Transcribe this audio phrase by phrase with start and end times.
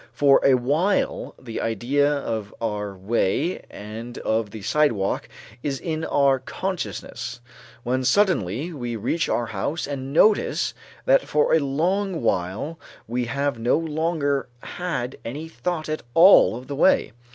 [0.13, 5.29] For a while the idea of our way and of the sidewalk
[5.61, 7.39] is in our consciousness,
[7.83, 10.73] when suddenly we reach our house and notice
[11.05, 16.65] that for a long while we have no longer had any thought at all of
[16.65, 17.13] the way.